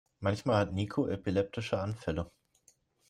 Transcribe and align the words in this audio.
Manchmal 0.19 0.57
hat 0.61 0.73
Niko 0.73 1.07
epileptische 1.11 1.77
Anfälle. 1.79 2.31